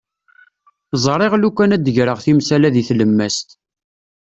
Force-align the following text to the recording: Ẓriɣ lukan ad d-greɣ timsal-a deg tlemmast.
Ẓriɣ 1.03 1.33
lukan 1.37 1.73
ad 1.75 1.81
d-greɣ 1.85 2.19
timsal-a 2.25 2.69
deg 2.75 2.85
tlemmast. 2.89 3.49